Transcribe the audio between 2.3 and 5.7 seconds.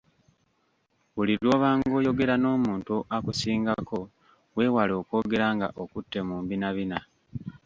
n’omuntu akusingako weewale okwogera nga